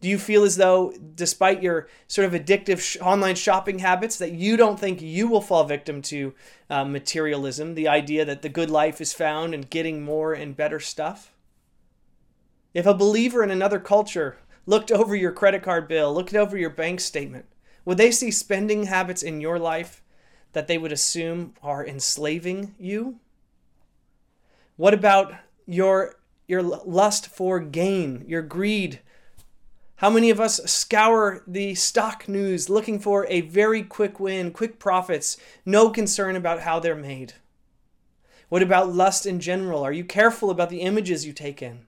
Do 0.00 0.08
you 0.08 0.18
feel 0.18 0.44
as 0.44 0.56
though, 0.56 0.92
despite 1.14 1.62
your 1.62 1.88
sort 2.06 2.26
of 2.26 2.38
addictive 2.38 2.80
sh- 2.80 2.98
online 3.00 3.34
shopping 3.34 3.78
habits, 3.78 4.18
that 4.18 4.32
you 4.32 4.56
don't 4.56 4.78
think 4.78 5.00
you 5.00 5.26
will 5.26 5.40
fall 5.40 5.64
victim 5.64 6.02
to 6.02 6.34
uh, 6.68 6.84
materialism, 6.84 7.74
the 7.74 7.88
idea 7.88 8.24
that 8.24 8.42
the 8.42 8.48
good 8.48 8.70
life 8.70 9.00
is 9.00 9.14
found 9.14 9.54
in 9.54 9.62
getting 9.62 10.04
more 10.04 10.34
and 10.34 10.56
better 10.56 10.78
stuff? 10.78 11.32
If 12.74 12.84
a 12.84 12.92
believer 12.92 13.42
in 13.42 13.50
another 13.50 13.80
culture 13.80 14.36
looked 14.66 14.92
over 14.92 15.16
your 15.16 15.32
credit 15.32 15.62
card 15.62 15.88
bill, 15.88 16.12
looked 16.12 16.34
over 16.34 16.58
your 16.58 16.70
bank 16.70 17.00
statement, 17.00 17.46
would 17.86 17.96
they 17.96 18.10
see 18.10 18.30
spending 18.30 18.84
habits 18.84 19.22
in 19.22 19.40
your 19.40 19.58
life 19.58 20.02
that 20.52 20.66
they 20.66 20.76
would 20.76 20.92
assume 20.92 21.54
are 21.62 21.86
enslaving 21.86 22.74
you? 22.78 23.18
What 24.76 24.92
about 24.92 25.32
your 25.66 26.16
your 26.46 26.62
lust 26.62 27.28
for 27.28 27.60
gain, 27.60 28.24
your 28.28 28.42
greed? 28.42 29.00
How 30.00 30.10
many 30.10 30.28
of 30.28 30.38
us 30.38 30.60
scour 30.70 31.42
the 31.46 31.74
stock 31.74 32.28
news 32.28 32.68
looking 32.68 32.98
for 32.98 33.26
a 33.28 33.40
very 33.40 33.82
quick 33.82 34.20
win, 34.20 34.50
quick 34.50 34.78
profits, 34.78 35.38
no 35.64 35.88
concern 35.88 36.36
about 36.36 36.60
how 36.60 36.78
they're 36.78 36.94
made? 36.94 37.32
What 38.50 38.62
about 38.62 38.92
lust 38.92 39.24
in 39.24 39.40
general? 39.40 39.82
Are 39.82 39.92
you 39.92 40.04
careful 40.04 40.50
about 40.50 40.68
the 40.68 40.82
images 40.82 41.24
you 41.24 41.32
take 41.32 41.62
in? 41.62 41.86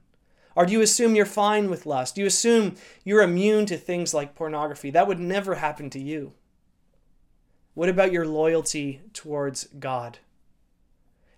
Or 0.55 0.65
do 0.65 0.73
you 0.73 0.81
assume 0.81 1.13
you're 1.13 1.27
fine 1.27 1.69
with 1.69 1.85
lust? 1.85 2.15
Do 2.15 2.21
you 2.21 2.27
assume 2.27 2.75
you're 3.03 3.21
immune 3.21 3.67
to 3.67 3.77
things 3.77 4.11
like 4.11 4.33
pornography? 4.33 4.89
That 4.89 5.07
would 5.07 5.19
never 5.19 5.55
happen 5.55 5.91
to 5.91 5.99
you. 5.99 6.33
What 7.75 7.89
about 7.89 8.11
your 8.11 8.25
loyalty 8.25 9.01
towards 9.13 9.65
God? 9.79 10.17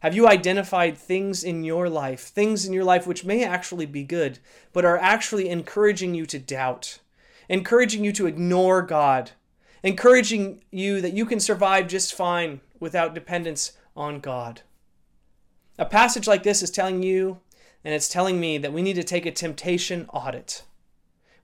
Have 0.01 0.15
you 0.15 0.27
identified 0.27 0.98
things 0.98 1.43
in 1.43 1.63
your 1.63 1.88
life, 1.88 2.22
things 2.22 2.65
in 2.65 2.74
your 2.74 2.84
life 2.84 3.05
which 3.05 3.24
may 3.24 3.43
actually 3.43 3.86
be 3.86 4.03
good, 4.03 4.39
but 4.74 4.84
are 4.84 4.98
actually 4.98 5.48
encouraging 5.48 6.15
you 6.15 6.25
to 6.25 6.39
doubt, 6.39 6.98
encouraging 7.48 8.03
you 8.03 8.12
to 8.13 8.25
ignore 8.25 8.81
God, 8.81 9.31
encouraging 9.84 10.63
you 10.72 11.01
that 11.01 11.13
you 11.13 11.24
can 11.24 11.39
survive 11.39 11.88
just 11.88 12.15
fine 12.15 12.62
without 12.79 13.13
dependence 13.13 13.74
on 13.96 14.20
God. 14.20 14.62
A 15.77 15.86
passage 15.86 16.27
like 16.27 16.41
this 16.41 16.63
is 16.63 16.72
telling 16.72 17.03
you 17.03 17.39
and 17.84 17.93
it's 17.93 18.10
telling 18.10 18.39
me 18.39 18.58
that 18.58 18.74
we 18.74 18.81
need 18.81 18.96
to 18.96 19.03
take 19.03 19.27
a 19.27 19.31
temptation 19.31 20.08
audit. 20.12 20.63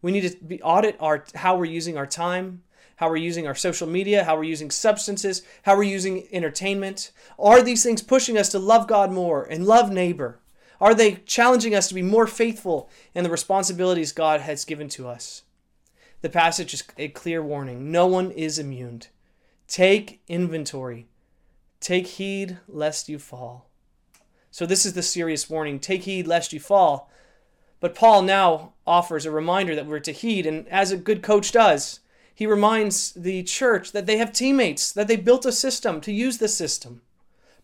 We 0.02 0.12
need 0.12 0.50
to 0.50 0.60
audit 0.62 0.98
our 1.00 1.26
how 1.36 1.58
we're 1.58 1.66
using 1.66 1.96
our 1.96 2.08
time, 2.08 2.64
how 2.98 3.10
we're 3.10 3.16
using 3.16 3.48
our 3.48 3.56
social 3.56 3.88
media, 3.88 4.24
how 4.24 4.36
we're 4.36 4.44
using 4.44 4.70
substances, 4.70 5.44
how 5.64 5.76
we're 5.76 5.84
using 5.84 6.28
entertainment. 6.32 7.12
Are 7.40 7.62
these 7.62 7.84
things 7.84 8.02
pushing 8.02 8.38
us 8.38 8.50
to 8.50 8.60
love 8.60 8.88
God 8.88 9.12
more 9.12 9.44
and 9.44 9.66
love 9.66 9.92
neighbor? 9.92 10.40
Are 10.82 10.94
they 10.94 11.16
challenging 11.26 11.74
us 11.74 11.88
to 11.88 11.94
be 11.94 12.02
more 12.02 12.28
faithful 12.28 12.90
in 13.16 13.24
the 13.24 13.30
responsibilities 13.30 14.12
God 14.12 14.42
has 14.42 14.66
given 14.66 14.90
to 14.90 15.08
us? 15.08 15.44
The 16.22 16.30
passage 16.30 16.74
is 16.74 16.84
a 16.98 17.08
clear 17.10 17.42
warning. 17.42 17.92
No 17.92 18.08
one 18.08 18.32
is 18.32 18.60
immune. 18.60 19.04
Take 19.68 20.22
inventory. 20.28 21.08
Take 21.80 22.08
heed 22.08 22.58
lest 22.68 23.10
you 23.10 23.20
fall. 23.20 23.70
So, 24.50 24.66
this 24.66 24.86
is 24.86 24.94
the 24.94 25.04
serious 25.04 25.50
warning 25.50 25.80
take 25.80 26.04
heed 26.04 26.26
lest 26.26 26.52
you 26.52 26.60
fall. 26.60 27.12
But 27.80 27.94
Paul 27.94 28.24
now 28.24 28.74
offers 28.88 29.26
a 29.26 29.32
reminder 29.32 29.76
that 29.76 29.86
we're 29.86 30.00
to 30.00 30.12
heed, 30.12 30.48
and 30.48 30.68
as 30.70 30.92
a 30.92 30.98
good 30.98 31.22
coach 31.22 31.52
does, 31.52 32.00
he 32.38 32.46
reminds 32.46 33.14
the 33.14 33.42
church 33.42 33.94
that 33.94 34.06
they 34.06 34.18
have 34.18 34.32
teammates, 34.32 34.92
that 34.92 35.08
they 35.08 35.16
built 35.16 35.44
a 35.44 35.52
system 35.52 36.00
to 36.02 36.12
use 36.12 36.38
the 36.38 36.48
system. 36.48 37.02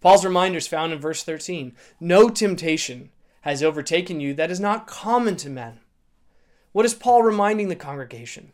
Paul's 0.01 0.25
reminder 0.25 0.57
is 0.57 0.65
found 0.65 0.91
in 0.91 0.97
verse 0.97 1.21
13 1.21 1.75
No 1.99 2.27
temptation 2.27 3.11
has 3.41 3.61
overtaken 3.61 4.19
you 4.19 4.33
that 4.33 4.49
is 4.49 4.59
not 4.59 4.87
common 4.87 5.35
to 5.35 5.49
men. 5.51 5.79
What 6.71 6.87
is 6.87 6.95
Paul 6.95 7.21
reminding 7.21 7.67
the 7.67 7.75
congregation? 7.75 8.51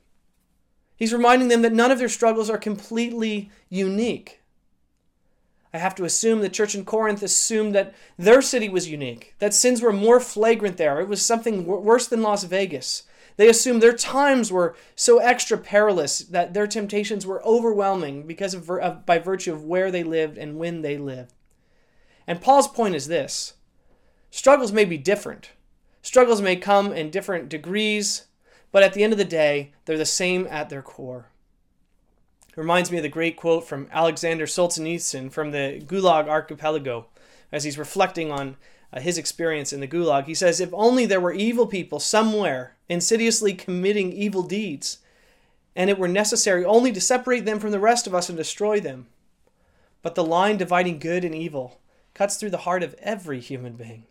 He's 0.98 1.14
reminding 1.14 1.48
them 1.48 1.62
that 1.62 1.72
none 1.72 1.90
of 1.90 2.00
their 2.00 2.10
struggles 2.10 2.50
are 2.50 2.58
completely 2.58 3.50
unique. 3.70 4.42
I 5.74 5.78
have 5.78 5.96
to 5.96 6.04
assume 6.04 6.42
the 6.42 6.50
church 6.50 6.76
in 6.76 6.84
Corinth 6.84 7.24
assumed 7.24 7.74
that 7.76 7.96
their 8.18 8.42
city 8.42 8.68
was 8.68 8.90
unique, 8.90 9.36
that 9.40 9.54
sins 9.54 9.82
were 9.82 9.94
more 9.94 10.20
flagrant 10.20 10.76
there. 10.76 11.00
It 11.00 11.08
was 11.08 11.22
something 11.22 11.66
worse 11.66 12.08
than 12.08 12.22
Las 12.22 12.44
Vegas. 12.44 13.04
They 13.39 13.48
assumed 13.48 13.81
their 13.81 13.93
times 13.93 14.51
were 14.51 14.75
so 14.98 15.19
extra 15.19 15.58
perilous 15.58 16.19
that 16.19 16.53
their 16.53 16.67
temptations 16.67 17.25
were 17.25 17.41
overwhelming 17.46 18.27
because 18.27 18.53
of, 18.53 18.69
of 18.69 19.05
by 19.05 19.17
virtue 19.17 19.53
of 19.53 19.63
where 19.63 19.91
they 19.91 20.03
lived 20.03 20.38
and 20.38 20.58
when 20.58 20.81
they 20.81 20.98
lived. 20.98 21.31
And 22.27 22.41
Paul's 22.41 22.67
point 22.67 22.96
is 22.96 23.08
this 23.08 23.53
struggles 24.29 24.74
may 24.74 24.84
be 24.84 24.98
different. 24.98 25.51
Struggles 26.01 26.41
may 26.41 26.58
come 26.58 26.91
in 26.91 27.12
different 27.12 27.48
degrees, 27.48 28.25
but 28.74 28.84
at 28.84 28.91
the 28.91 29.05
end 29.05 29.13
of 29.13 29.19
the 29.19 29.24
day, 29.24 29.72
they're 29.86 29.98
the 29.98 30.03
same 30.03 30.46
at 30.48 30.69
their 30.69 30.81
core 30.81 31.29
It 32.50 32.58
reminds 32.58 32.91
me 32.91 32.98
of 32.98 33.03
the 33.03 33.10
great 33.10 33.38
quote 33.38 33.65
from 33.65 33.88
Alexander 33.93 34.48
Solzhenitsyn 34.48 35.31
from 35.31 35.51
the 35.51 35.81
Gulag 35.86 36.27
Archipelago 36.27 37.05
as 37.53 37.63
he's 37.63 37.77
reflecting 37.77 38.34
on 38.34 38.58
uh, 38.91 39.00
his 39.00 39.17
experience 39.17 39.74
in 39.74 39.79
the 39.79 39.88
Gulag. 39.88 40.25
He 40.25 40.34
says, 40.34 40.60
If 40.60 40.69
only 40.74 41.05
there 41.05 41.19
were 41.19 41.34
evil 41.34 41.67
people 41.67 42.00
somewhere 42.00 42.75
insidiously 42.88 43.53
committing 43.53 44.12
evil 44.12 44.43
deeds, 44.43 45.00
and 45.75 45.89
it 45.89 46.00
were 46.00 46.08
necessary 46.08 46.65
only 46.65 46.91
to 46.91 47.01
separate 47.01 47.46
them 47.46 47.60
from 47.60 47.72
the 47.72 47.79
rest 47.79 48.08
of 48.08 48.15
us 48.15 48.29
and 48.29 48.38
destroy 48.38 48.79
them. 48.79 49.08
But 50.01 50.15
the 50.15 50.24
line 50.24 50.58
dividing 50.58 51.00
good 51.00 51.24
and 51.24 51.36
evil 51.36 51.79
cuts 52.13 52.38
through 52.38 52.50
the 52.50 52.58
heart 52.60 52.84
of 52.84 52.96
every 53.00 53.39
human 53.39 53.74
being. 53.74 54.05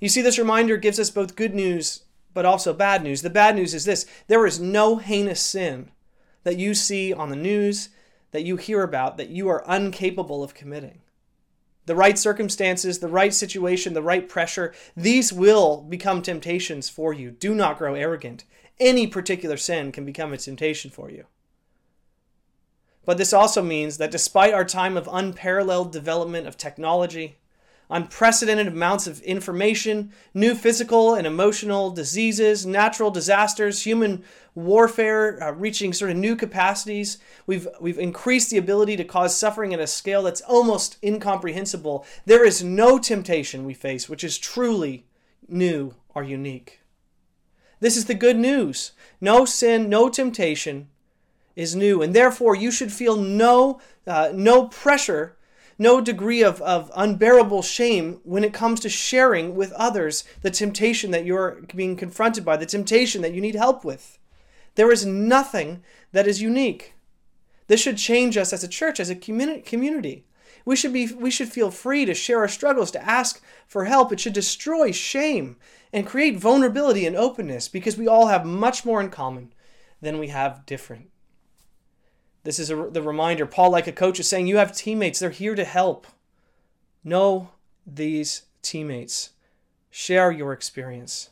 You 0.00 0.08
see, 0.08 0.22
this 0.22 0.38
reminder 0.38 0.76
gives 0.76 1.00
us 1.00 1.10
both 1.10 1.36
good 1.36 1.54
news 1.54 2.02
but 2.32 2.44
also 2.44 2.72
bad 2.72 3.02
news. 3.02 3.22
The 3.22 3.30
bad 3.30 3.56
news 3.56 3.74
is 3.74 3.84
this 3.84 4.06
there 4.28 4.46
is 4.46 4.60
no 4.60 4.96
heinous 4.96 5.40
sin 5.40 5.90
that 6.44 6.58
you 6.58 6.74
see 6.74 7.12
on 7.12 7.30
the 7.30 7.36
news, 7.36 7.90
that 8.30 8.44
you 8.44 8.56
hear 8.56 8.82
about, 8.82 9.16
that 9.16 9.28
you 9.28 9.48
are 9.48 9.64
incapable 9.68 10.42
of 10.42 10.54
committing. 10.54 11.00
The 11.90 11.96
right 11.96 12.16
circumstances, 12.16 13.00
the 13.00 13.08
right 13.08 13.34
situation, 13.34 13.94
the 13.94 14.00
right 14.00 14.28
pressure, 14.28 14.72
these 14.96 15.32
will 15.32 15.82
become 15.82 16.22
temptations 16.22 16.88
for 16.88 17.12
you. 17.12 17.32
Do 17.32 17.52
not 17.52 17.78
grow 17.78 17.96
arrogant. 17.96 18.44
Any 18.78 19.08
particular 19.08 19.56
sin 19.56 19.90
can 19.90 20.04
become 20.04 20.32
a 20.32 20.36
temptation 20.36 20.92
for 20.92 21.10
you. 21.10 21.24
But 23.04 23.18
this 23.18 23.32
also 23.32 23.60
means 23.60 23.96
that 23.96 24.12
despite 24.12 24.54
our 24.54 24.64
time 24.64 24.96
of 24.96 25.08
unparalleled 25.10 25.90
development 25.90 26.46
of 26.46 26.56
technology, 26.56 27.39
unprecedented 27.90 28.68
amounts 28.68 29.06
of 29.06 29.20
information, 29.22 30.12
new 30.32 30.54
physical 30.54 31.14
and 31.14 31.26
emotional 31.26 31.90
diseases, 31.90 32.64
natural 32.64 33.10
disasters, 33.10 33.82
human 33.82 34.22
warfare 34.54 35.42
uh, 35.42 35.50
reaching 35.52 35.92
sort 35.92 36.10
of 36.10 36.16
new 36.16 36.36
capacities. 36.36 37.18
We've, 37.46 37.66
we've 37.80 37.98
increased 37.98 38.50
the 38.50 38.58
ability 38.58 38.96
to 38.96 39.04
cause 39.04 39.36
suffering 39.36 39.74
at 39.74 39.80
a 39.80 39.86
scale 39.86 40.22
that's 40.22 40.40
almost 40.42 40.98
incomprehensible. 41.02 42.06
There 42.26 42.44
is 42.44 42.62
no 42.62 42.98
temptation 42.98 43.64
we 43.64 43.74
face 43.74 44.08
which 44.08 44.24
is 44.24 44.38
truly 44.38 45.06
new 45.48 45.94
or 46.14 46.22
unique. 46.22 46.80
This 47.80 47.96
is 47.96 48.04
the 48.04 48.14
good 48.14 48.36
news. 48.36 48.92
No 49.20 49.44
sin, 49.44 49.88
no 49.88 50.08
temptation 50.08 50.88
is 51.56 51.74
new, 51.74 52.02
and 52.02 52.14
therefore 52.14 52.54
you 52.54 52.70
should 52.70 52.92
feel 52.92 53.16
no, 53.16 53.80
uh, 54.06 54.30
no 54.34 54.68
pressure 54.68 55.36
no 55.80 55.98
degree 55.98 56.44
of, 56.44 56.60
of 56.60 56.92
unbearable 56.94 57.62
shame 57.62 58.20
when 58.22 58.44
it 58.44 58.52
comes 58.52 58.80
to 58.80 58.88
sharing 58.90 59.54
with 59.56 59.72
others 59.72 60.24
the 60.42 60.50
temptation 60.50 61.10
that 61.10 61.24
you're 61.24 61.62
being 61.74 61.96
confronted 61.96 62.44
by, 62.44 62.54
the 62.54 62.66
temptation 62.66 63.22
that 63.22 63.32
you 63.32 63.40
need 63.40 63.54
help 63.54 63.82
with. 63.82 64.18
There 64.74 64.92
is 64.92 65.06
nothing 65.06 65.82
that 66.12 66.26
is 66.26 66.42
unique. 66.42 66.92
This 67.66 67.80
should 67.80 67.96
change 67.96 68.36
us 68.36 68.52
as 68.52 68.62
a 68.62 68.68
church, 68.68 69.00
as 69.00 69.08
a 69.08 69.14
community. 69.14 70.26
We 70.66 70.76
should 70.76 70.92
be 70.92 71.06
we 71.14 71.30
should 71.30 71.48
feel 71.48 71.70
free 71.70 72.04
to 72.04 72.12
share 72.12 72.40
our 72.40 72.48
struggles, 72.48 72.90
to 72.90 73.02
ask 73.02 73.42
for 73.66 73.86
help. 73.86 74.12
It 74.12 74.20
should 74.20 74.34
destroy 74.34 74.92
shame 74.92 75.56
and 75.94 76.06
create 76.06 76.36
vulnerability 76.36 77.06
and 77.06 77.16
openness 77.16 77.68
because 77.68 77.96
we 77.96 78.06
all 78.06 78.26
have 78.26 78.44
much 78.44 78.84
more 78.84 79.00
in 79.00 79.08
common 79.08 79.54
than 80.02 80.18
we 80.18 80.28
have 80.28 80.66
different. 80.66 81.08
This 82.50 82.58
is 82.58 82.70
a, 82.70 82.88
the 82.90 83.00
reminder. 83.00 83.46
Paul, 83.46 83.70
like 83.70 83.86
a 83.86 83.92
coach, 83.92 84.18
is 84.18 84.28
saying 84.28 84.48
you 84.48 84.56
have 84.56 84.74
teammates. 84.74 85.20
They're 85.20 85.30
here 85.30 85.54
to 85.54 85.62
help. 85.62 86.08
Know 87.04 87.50
these 87.86 88.42
teammates. 88.60 89.30
Share 89.88 90.32
your 90.32 90.52
experience. 90.52 91.30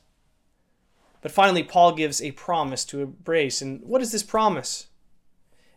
But 1.21 1.33
finally, 1.33 1.65
Paul 1.65 1.97
gives 1.97 2.23
a 2.23 2.31
promise 2.31 2.85
to 2.85 3.01
embrace. 3.01 3.61
And 3.61 3.83
what 3.83 4.01
is 4.01 4.13
this 4.13 4.23
promise? 4.23 4.87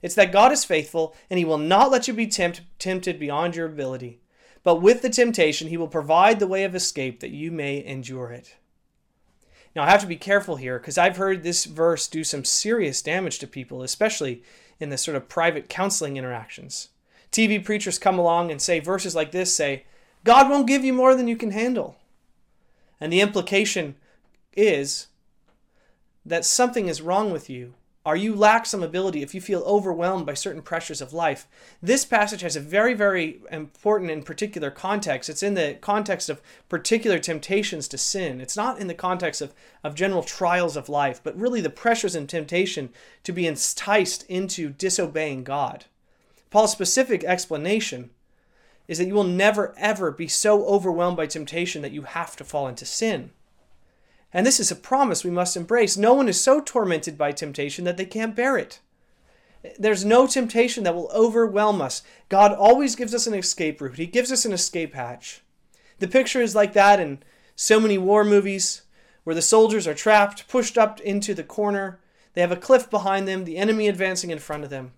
It's 0.04 0.14
that 0.14 0.32
God 0.32 0.52
is 0.52 0.64
faithful 0.64 1.16
and 1.28 1.40
he 1.40 1.46
will 1.46 1.58
not 1.58 1.90
let 1.90 2.08
you 2.08 2.14
be 2.14 2.28
tempt, 2.28 2.62
tempted 2.78 3.18
beyond 3.20 3.56
your 3.56 3.66
ability. 3.66 4.22
But 4.62 4.76
with 4.76 5.02
the 5.02 5.10
temptation, 5.10 5.70
he 5.70 5.78
will 5.78 5.88
provide 5.88 6.38
the 6.38 6.46
way 6.46 6.66
of 6.66 6.76
escape 6.76 7.20
that 7.20 7.32
you 7.32 7.52
may 7.52 7.84
endure 7.84 8.30
it. 8.30 8.58
Now, 9.76 9.82
I 9.82 9.90
have 9.90 10.02
to 10.02 10.08
be 10.08 10.18
careful 10.18 10.58
here 10.58 10.78
because 10.78 11.00
I've 11.00 11.18
heard 11.18 11.42
this 11.42 11.66
verse 11.66 12.08
do 12.08 12.24
some 12.24 12.46
serious 12.46 13.02
damage 13.02 13.40
to 13.40 13.48
people, 13.48 13.82
especially 13.82 14.44
in 14.82 14.90
the 14.90 14.98
sort 14.98 15.16
of 15.18 15.30
private 15.30 15.70
counseling 15.70 16.18
interactions. 16.18 16.90
TV 17.32 17.64
preachers 17.64 18.00
come 18.00 18.20
along 18.20 18.52
and 18.52 18.62
say 18.62 18.80
verses 18.80 19.16
like 19.16 19.32
this 19.32 19.56
say, 19.56 19.86
God 20.24 20.50
won't 20.50 20.68
give 20.68 20.84
you 20.84 20.94
more 20.94 21.16
than 21.16 21.28
you 21.28 21.36
can 21.38 21.52
handle. 21.52 21.98
And 23.00 23.12
the 23.12 23.22
implication 23.22 23.96
is 24.54 25.08
that 26.26 26.46
something 26.46 26.88
is 26.88 27.02
wrong 27.02 27.32
with 27.32 27.50
you 27.50 27.74
or 28.04 28.16
you 28.16 28.36
lack 28.36 28.66
some 28.66 28.82
ability, 28.82 29.22
if 29.22 29.36
you 29.36 29.42
feel 29.42 29.62
overwhelmed 29.62 30.26
by 30.26 30.34
certain 30.34 30.64
pressures 30.64 31.02
of 31.02 31.14
life, 31.14 31.48
this 31.84 32.04
passage 32.04 32.42
has 32.42 32.56
a 32.56 32.60
very, 32.60 32.96
very 32.96 33.42
important 33.52 34.10
and 34.10 34.26
particular 34.26 34.72
context. 34.72 35.30
It's 35.30 35.44
in 35.44 35.54
the 35.54 35.78
context 35.82 36.28
of 36.28 36.42
particular 36.68 37.20
temptations 37.20 37.88
to 37.90 38.00
sin. 38.00 38.42
It's 38.42 38.58
not 38.58 38.80
in 38.80 38.88
the 38.88 38.96
context 38.96 39.40
of, 39.40 39.54
of 39.84 39.94
general 39.94 40.24
trials 40.24 40.76
of 40.76 40.90
life, 40.90 41.22
but 41.24 41.38
really 41.38 41.62
the 41.62 41.70
pressures 41.70 42.16
and 42.16 42.28
temptation 42.28 42.90
to 43.24 43.32
be 43.32 43.46
enticed 43.46 44.24
into 44.24 44.70
disobeying 44.70 45.44
God. 45.44 45.86
Paul's 46.50 46.72
specific 46.72 47.24
explanation 47.24 48.10
is 48.88 48.98
that 48.98 49.06
you 49.06 49.14
will 49.14 49.24
never, 49.24 49.76
ever 49.78 50.12
be 50.12 50.28
so 50.28 50.66
overwhelmed 50.66 51.18
by 51.18 51.28
temptation 51.28 51.84
that 51.84 51.94
you 51.94 52.02
have 52.02 52.36
to 52.36 52.44
fall 52.44 52.68
into 52.68 52.86
sin. 52.86 53.32
And 54.34 54.46
this 54.46 54.60
is 54.60 54.72
a 54.72 54.76
promise 54.76 55.24
we 55.24 55.32
must 55.32 55.58
embrace. 55.58 55.98
No 55.98 56.14
one 56.14 56.30
is 56.30 56.40
so 56.40 56.62
tormented 56.62 57.18
by 57.18 57.32
temptation 57.32 57.84
that 57.86 57.98
they 57.98 58.06
can't 58.06 58.36
bear 58.36 58.58
it. 58.58 58.80
There's 59.78 60.06
no 60.06 60.26
temptation 60.26 60.84
that 60.84 60.96
will 60.96 61.12
overwhelm 61.14 61.82
us. 61.82 62.02
God 62.30 62.52
always 62.52 62.96
gives 62.96 63.14
us 63.14 63.28
an 63.28 63.34
escape 63.34 63.82
route, 63.82 63.98
He 63.98 64.08
gives 64.08 64.32
us 64.32 64.46
an 64.46 64.54
escape 64.54 64.94
hatch. 64.94 65.42
The 66.00 66.08
picture 66.08 66.42
is 66.42 66.56
like 66.56 66.74
that 66.74 67.00
in 67.00 67.20
so 67.56 67.80
many 67.80 67.98
war 67.98 68.24
movies 68.24 68.82
where 69.24 69.36
the 69.36 69.42
soldiers 69.42 69.88
are 69.88 69.94
trapped, 69.94 70.48
pushed 70.48 70.78
up 70.78 71.00
into 71.02 71.34
the 71.34 71.44
corner. 71.44 72.00
They 72.34 72.42
have 72.42 72.52
a 72.52 72.56
cliff 72.56 72.90
behind 72.90 73.28
them, 73.28 73.46
the 73.46 73.58
enemy 73.58 73.88
advancing 73.88 74.32
in 74.32 74.40
front 74.40 74.64
of 74.64 74.72
them. 74.72 74.94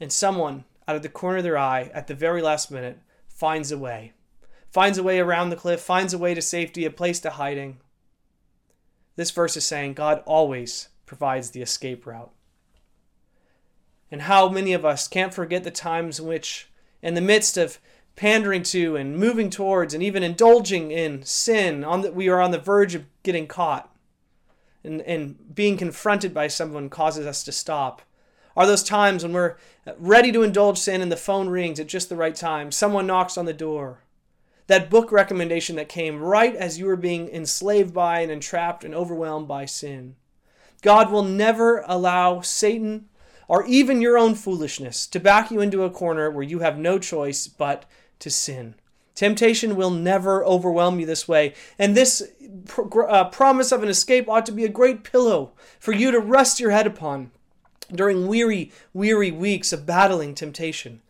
And 0.00 0.12
someone, 0.12 0.64
out 0.88 0.96
of 0.96 1.02
the 1.02 1.08
corner 1.08 1.38
of 1.38 1.44
their 1.44 1.58
eye, 1.58 1.90
at 1.94 2.08
the 2.08 2.14
very 2.14 2.42
last 2.42 2.70
minute, 2.70 2.98
finds 3.28 3.70
a 3.70 3.78
way. 3.78 4.12
Finds 4.72 4.98
a 4.98 5.04
way 5.04 5.20
around 5.20 5.50
the 5.50 5.56
cliff, 5.56 5.80
finds 5.80 6.12
a 6.12 6.18
way 6.18 6.34
to 6.34 6.42
safety, 6.42 6.84
a 6.84 6.90
place 6.90 7.20
to 7.20 7.30
hiding. 7.30 7.78
This 9.16 9.30
verse 9.30 9.56
is 9.56 9.64
saying 9.64 9.94
God 9.94 10.22
always 10.26 10.88
provides 11.06 11.50
the 11.50 11.62
escape 11.62 12.06
route. 12.06 12.32
And 14.10 14.22
how 14.22 14.48
many 14.48 14.72
of 14.72 14.84
us 14.84 15.08
can't 15.08 15.34
forget 15.34 15.64
the 15.64 15.70
times 15.70 16.20
in 16.20 16.26
which, 16.26 16.68
in 17.02 17.14
the 17.14 17.20
midst 17.20 17.56
of 17.56 17.78
pandering 18.16 18.62
to 18.62 18.96
and 18.96 19.16
moving 19.16 19.50
towards 19.50 19.92
and 19.92 20.02
even 20.02 20.22
indulging 20.22 20.90
in 20.90 21.22
sin, 21.24 21.84
on 21.84 22.02
that 22.02 22.14
we 22.14 22.28
are 22.28 22.40
on 22.40 22.50
the 22.50 22.58
verge 22.58 22.94
of 22.94 23.06
getting 23.22 23.46
caught. 23.46 23.90
And, 24.84 25.00
and 25.02 25.54
being 25.54 25.78
confronted 25.78 26.34
by 26.34 26.46
someone 26.48 26.90
causes 26.90 27.26
us 27.26 27.42
to 27.44 27.52
stop. 27.52 28.02
Are 28.56 28.66
those 28.66 28.82
times 28.82 29.24
when 29.24 29.32
we're 29.32 29.56
ready 29.96 30.30
to 30.30 30.42
indulge 30.42 30.78
sin 30.78 31.00
and 31.00 31.10
the 31.10 31.16
phone 31.16 31.48
rings 31.48 31.80
at 31.80 31.88
just 31.88 32.08
the 32.08 32.16
right 32.16 32.34
time? 32.34 32.70
Someone 32.70 33.06
knocks 33.06 33.36
on 33.36 33.46
the 33.46 33.52
door. 33.52 34.03
That 34.66 34.90
book 34.90 35.12
recommendation 35.12 35.76
that 35.76 35.88
came 35.88 36.20
right 36.20 36.54
as 36.56 36.78
you 36.78 36.86
were 36.86 36.96
being 36.96 37.28
enslaved 37.28 37.92
by 37.92 38.20
and 38.20 38.32
entrapped 38.32 38.84
and 38.84 38.94
overwhelmed 38.94 39.46
by 39.46 39.66
sin. 39.66 40.16
God 40.82 41.10
will 41.10 41.22
never 41.22 41.84
allow 41.86 42.40
Satan 42.40 43.08
or 43.48 43.66
even 43.66 44.00
your 44.00 44.16
own 44.16 44.34
foolishness 44.34 45.06
to 45.08 45.20
back 45.20 45.50
you 45.50 45.60
into 45.60 45.84
a 45.84 45.90
corner 45.90 46.30
where 46.30 46.42
you 46.42 46.60
have 46.60 46.78
no 46.78 46.98
choice 46.98 47.46
but 47.46 47.84
to 48.18 48.30
sin. 48.30 48.74
Temptation 49.14 49.76
will 49.76 49.90
never 49.90 50.44
overwhelm 50.44 50.98
you 50.98 51.06
this 51.06 51.28
way. 51.28 51.54
And 51.78 51.96
this 51.96 52.22
uh, 53.08 53.24
promise 53.24 53.70
of 53.70 53.82
an 53.82 53.88
escape 53.88 54.28
ought 54.28 54.46
to 54.46 54.52
be 54.52 54.64
a 54.64 54.68
great 54.68 55.04
pillow 55.04 55.52
for 55.78 55.92
you 55.92 56.10
to 56.10 56.18
rest 56.18 56.58
your 56.58 56.72
head 56.72 56.86
upon 56.86 57.30
during 57.92 58.26
weary, 58.26 58.72
weary 58.92 59.30
weeks 59.30 59.72
of 59.72 59.86
battling 59.86 60.34
temptation. 60.34 61.00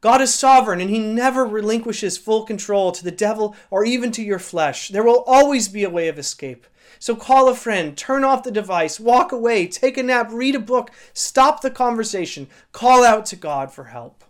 God 0.00 0.22
is 0.22 0.32
sovereign 0.32 0.80
and 0.80 0.88
he 0.88 0.98
never 0.98 1.44
relinquishes 1.44 2.16
full 2.16 2.44
control 2.44 2.90
to 2.92 3.04
the 3.04 3.10
devil 3.10 3.54
or 3.70 3.84
even 3.84 4.10
to 4.12 4.22
your 4.22 4.38
flesh. 4.38 4.88
There 4.88 5.04
will 5.04 5.24
always 5.26 5.68
be 5.68 5.84
a 5.84 5.90
way 5.90 6.08
of 6.08 6.18
escape. 6.18 6.66
So 6.98 7.14
call 7.14 7.48
a 7.48 7.54
friend, 7.54 7.96
turn 7.96 8.24
off 8.24 8.42
the 8.42 8.50
device, 8.50 9.00
walk 9.00 9.32
away, 9.32 9.66
take 9.66 9.96
a 9.96 10.02
nap, 10.02 10.28
read 10.30 10.54
a 10.54 10.60
book, 10.60 10.90
stop 11.12 11.62
the 11.62 11.70
conversation, 11.70 12.48
call 12.72 13.04
out 13.04 13.26
to 13.26 13.36
God 13.36 13.72
for 13.72 13.84
help. 13.84 14.24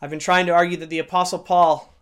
I've 0.00 0.10
been 0.10 0.18
trying 0.18 0.46
to 0.46 0.52
argue 0.52 0.76
that 0.78 0.90
the 0.90 0.98
Apostle 0.98 1.40
Paul 1.40 1.92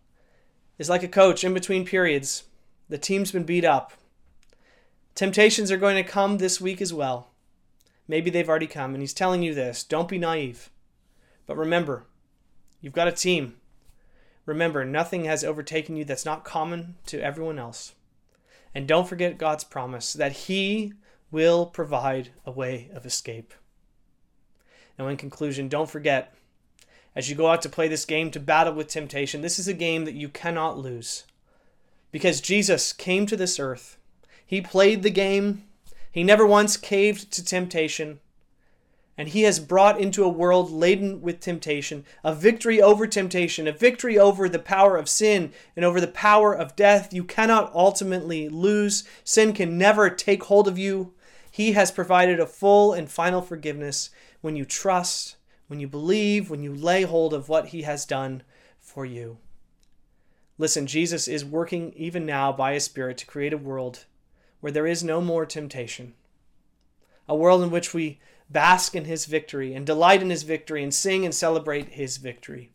is 0.78 0.88
like 0.88 1.02
a 1.02 1.08
coach 1.08 1.44
in 1.44 1.54
between 1.54 1.84
periods. 1.84 2.44
The 2.88 2.98
team's 2.98 3.32
been 3.32 3.44
beat 3.44 3.64
up. 3.64 3.92
Temptations 5.14 5.72
are 5.72 5.76
going 5.76 5.96
to 5.96 6.08
come 6.08 6.38
this 6.38 6.60
week 6.60 6.80
as 6.80 6.92
well. 6.92 7.28
Maybe 8.06 8.30
they've 8.30 8.48
already 8.48 8.68
come, 8.68 8.94
and 8.94 9.02
he's 9.02 9.12
telling 9.12 9.42
you 9.42 9.52
this 9.52 9.82
don't 9.82 10.08
be 10.08 10.18
naive. 10.18 10.70
But 11.48 11.56
remember, 11.56 12.04
you've 12.80 12.92
got 12.92 13.08
a 13.08 13.12
team. 13.12 13.56
Remember, 14.46 14.84
nothing 14.84 15.24
has 15.24 15.42
overtaken 15.42 15.96
you 15.96 16.04
that's 16.04 16.24
not 16.24 16.44
common 16.44 16.94
to 17.06 17.20
everyone 17.20 17.58
else. 17.58 17.94
And 18.74 18.86
don't 18.86 19.08
forget 19.08 19.38
God's 19.38 19.64
promise 19.64 20.12
that 20.12 20.32
He 20.32 20.92
will 21.30 21.66
provide 21.66 22.30
a 22.46 22.52
way 22.52 22.90
of 22.94 23.04
escape. 23.04 23.54
Now, 24.98 25.08
in 25.08 25.16
conclusion, 25.16 25.68
don't 25.68 25.90
forget 25.90 26.34
as 27.16 27.28
you 27.28 27.34
go 27.34 27.48
out 27.48 27.62
to 27.62 27.68
play 27.68 27.88
this 27.88 28.04
game 28.04 28.30
to 28.30 28.38
battle 28.38 28.74
with 28.74 28.88
temptation, 28.88 29.40
this 29.40 29.58
is 29.58 29.66
a 29.66 29.74
game 29.74 30.04
that 30.04 30.14
you 30.14 30.28
cannot 30.28 30.78
lose. 30.78 31.24
Because 32.12 32.40
Jesus 32.40 32.92
came 32.92 33.26
to 33.26 33.36
this 33.36 33.58
earth, 33.58 33.96
He 34.44 34.60
played 34.60 35.02
the 35.02 35.10
game, 35.10 35.64
He 36.12 36.22
never 36.22 36.46
once 36.46 36.76
caved 36.76 37.32
to 37.32 37.44
temptation. 37.44 38.20
And 39.18 39.28
he 39.28 39.42
has 39.42 39.58
brought 39.58 40.00
into 40.00 40.22
a 40.22 40.28
world 40.28 40.70
laden 40.70 41.20
with 41.20 41.40
temptation, 41.40 42.04
a 42.22 42.32
victory 42.32 42.80
over 42.80 43.04
temptation, 43.04 43.66
a 43.66 43.72
victory 43.72 44.16
over 44.16 44.48
the 44.48 44.60
power 44.60 44.96
of 44.96 45.08
sin 45.08 45.52
and 45.74 45.84
over 45.84 46.00
the 46.00 46.06
power 46.06 46.54
of 46.54 46.76
death. 46.76 47.12
You 47.12 47.24
cannot 47.24 47.74
ultimately 47.74 48.48
lose. 48.48 49.02
Sin 49.24 49.52
can 49.52 49.76
never 49.76 50.08
take 50.08 50.44
hold 50.44 50.68
of 50.68 50.78
you. 50.78 51.14
He 51.50 51.72
has 51.72 51.90
provided 51.90 52.38
a 52.38 52.46
full 52.46 52.92
and 52.92 53.10
final 53.10 53.42
forgiveness 53.42 54.10
when 54.40 54.54
you 54.54 54.64
trust, 54.64 55.36
when 55.66 55.80
you 55.80 55.88
believe, 55.88 56.48
when 56.48 56.62
you 56.62 56.72
lay 56.72 57.02
hold 57.02 57.34
of 57.34 57.48
what 57.48 57.66
he 57.66 57.82
has 57.82 58.06
done 58.06 58.44
for 58.78 59.04
you. 59.04 59.38
Listen, 60.58 60.86
Jesus 60.86 61.26
is 61.26 61.44
working 61.44 61.92
even 61.96 62.24
now 62.24 62.52
by 62.52 62.74
his 62.74 62.84
Spirit 62.84 63.18
to 63.18 63.26
create 63.26 63.52
a 63.52 63.58
world 63.58 64.04
where 64.60 64.72
there 64.72 64.86
is 64.86 65.02
no 65.02 65.20
more 65.20 65.44
temptation, 65.44 66.14
a 67.28 67.34
world 67.34 67.62
in 67.62 67.70
which 67.70 67.92
we 67.92 68.20
bask 68.50 68.94
in 68.94 69.04
his 69.04 69.26
victory 69.26 69.74
and 69.74 69.86
delight 69.86 70.22
in 70.22 70.30
his 70.30 70.42
victory 70.42 70.82
and 70.82 70.92
sing 70.92 71.24
and 71.24 71.34
celebrate 71.34 71.90
his 71.90 72.16
victory. 72.16 72.70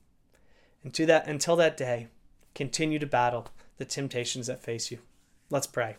And 0.84 0.94
to 0.94 1.06
that 1.06 1.28
until 1.28 1.56
that 1.56 1.78
day, 1.78 2.08
continue 2.54 3.00
to 3.00 3.08
battle 3.08 3.48
the 3.78 3.86
temptations 3.86 4.48
that 4.48 4.62
face 4.62 4.92
you. 4.92 5.00
Let's 5.50 5.68
pray. 5.68 5.98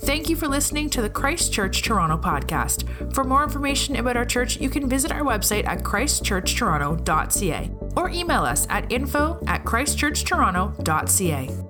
Thank 0.00 0.28
you 0.28 0.36
for 0.36 0.46
listening 0.46 0.90
to 0.90 1.02
the 1.02 1.10
Christ 1.10 1.52
Church 1.52 1.82
Toronto 1.82 2.16
podcast. 2.16 3.12
For 3.12 3.24
more 3.24 3.42
information 3.42 3.96
about 3.96 4.16
our 4.16 4.24
church, 4.24 4.60
you 4.60 4.70
can 4.70 4.88
visit 4.88 5.10
our 5.10 5.22
website 5.22 5.66
at 5.66 5.82
christchurchtoronto.ca 5.82 7.70
or 7.96 8.10
email 8.10 8.42
us 8.42 8.66
at 8.70 8.92
info 8.92 9.42
at 9.46 9.64
christchurchtoronto.ca. 9.64 11.67